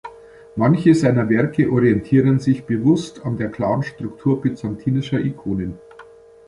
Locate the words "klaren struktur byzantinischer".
3.51-5.19